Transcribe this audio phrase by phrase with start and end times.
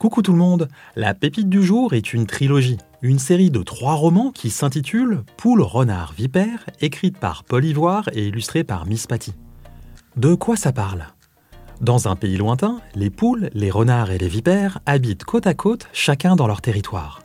[0.00, 3.92] Coucou tout le monde, La Pépite du jour est une trilogie, une série de trois
[3.92, 9.34] romans qui s'intitule Poule, renard, vipère, écrite par Paul Ivoire et illustrée par Miss Patty.
[10.16, 11.04] De quoi ça parle?
[11.82, 15.86] Dans un pays lointain, les poules, les renards et les vipères habitent côte à côte,
[15.92, 17.20] chacun dans leur territoire.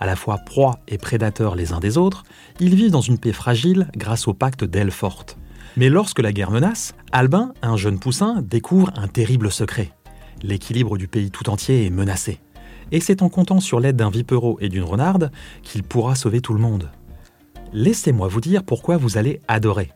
[0.00, 2.24] À la fois proies et prédateurs les uns des autres,
[2.60, 5.36] ils vivent dans une paix fragile grâce au pacte d'ailes fortes.
[5.76, 9.92] Mais lorsque la guerre menace, Albin, un jeune poussin, découvre un terrible secret.
[10.42, 12.40] L'équilibre du pays tout entier est menacé.
[12.90, 15.30] Et c'est en comptant sur l'aide d'un vipereau et d'une renarde
[15.62, 16.90] qu'il pourra sauver tout le monde.
[17.72, 19.90] Laissez-moi vous dire pourquoi vous allez adorer.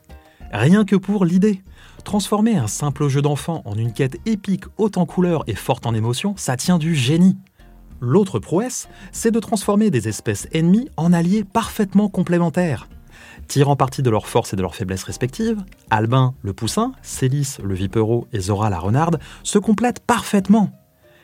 [0.53, 1.63] Rien que pour l'idée.
[2.05, 5.95] Transformer un simple jeu d'enfant en une quête épique haute en couleurs et forte en
[5.95, 7.39] émotions, ça tient du génie.
[8.05, 12.89] L'autre prouesse, c'est de transformer des espèces ennemies en alliés parfaitement complémentaires.
[13.47, 17.75] Tirant parti de leurs forces et de leurs faiblesses respectives, Albin, le poussin, Célis, le
[17.75, 20.71] vipereau et Zora, la renarde, se complètent parfaitement.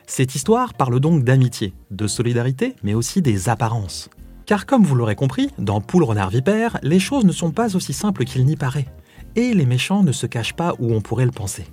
[0.07, 4.09] Cette histoire parle donc d'amitié, de solidarité, mais aussi des apparences.
[4.45, 7.91] Car comme vous l'aurez compris, dans Poule Renard Vipère, les choses ne sont pas aussi
[7.91, 8.87] simples qu'il n'y paraît.
[9.35, 11.65] Et les méchants ne se cachent pas où on pourrait le penser.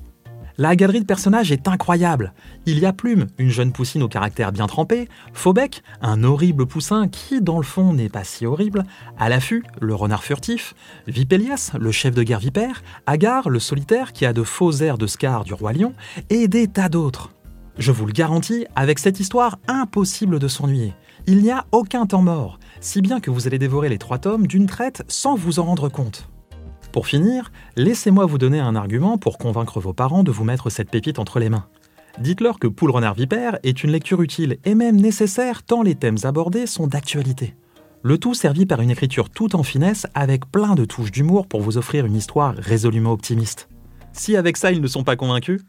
[0.58, 2.32] La galerie de personnages est incroyable.
[2.64, 7.08] Il y a Plume, une jeune poussine au caractère bien trempé, Faubec, un horrible poussin
[7.08, 8.84] qui, dans le fond, n'est pas si horrible,
[9.18, 10.74] à l'affût, le renard furtif,
[11.06, 15.06] Vipélias, le chef de guerre vipère, Agar, le solitaire qui a de faux airs de
[15.06, 15.92] Scar du roi lion,
[16.30, 17.32] et des tas d'autres.
[17.78, 20.94] Je vous le garantis, avec cette histoire, impossible de s'ennuyer.
[21.26, 24.46] Il n'y a aucun temps mort, si bien que vous allez dévorer les trois tomes
[24.46, 26.30] d'une traite sans vous en rendre compte.
[26.96, 30.88] Pour finir, laissez-moi vous donner un argument pour convaincre vos parents de vous mettre cette
[30.88, 31.66] pépite entre les mains.
[32.20, 36.16] Dites-leur que Poule Renard Vipère est une lecture utile et même nécessaire tant les thèmes
[36.22, 37.54] abordés sont d'actualité.
[38.00, 41.60] Le tout servi par une écriture tout en finesse avec plein de touches d'humour pour
[41.60, 43.68] vous offrir une histoire résolument optimiste.
[44.14, 45.60] Si avec ça ils ne sont pas convaincus,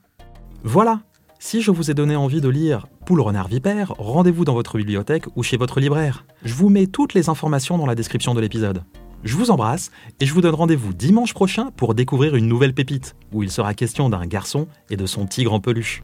[0.63, 1.01] voilà.
[1.39, 5.25] Si je vous ai donné envie de lire Poule Renard Vipère, rendez-vous dans votre bibliothèque
[5.35, 6.25] ou chez votre libraire.
[6.45, 8.83] Je vous mets toutes les informations dans la description de l'épisode.
[9.27, 13.17] Je vous embrasse et je vous donne rendez-vous dimanche prochain pour découvrir une nouvelle pépite,
[13.33, 16.01] où il sera question d'un garçon et de son tigre en peluche.